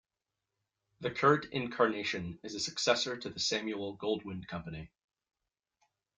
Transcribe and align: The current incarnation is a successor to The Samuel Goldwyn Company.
The 1.01 1.11
current 1.11 1.45
incarnation 1.51 2.39
is 2.41 2.55
a 2.55 2.59
successor 2.59 3.17
to 3.17 3.29
The 3.29 3.39
Samuel 3.39 3.95
Goldwyn 3.99 4.47
Company. 4.47 4.89